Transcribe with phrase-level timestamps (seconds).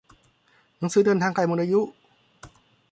[0.77, 1.81] หนังสือเดินทางใกล้หมดอายุ